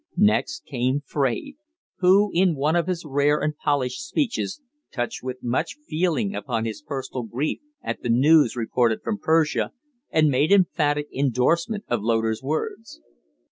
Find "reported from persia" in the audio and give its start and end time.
8.55-9.73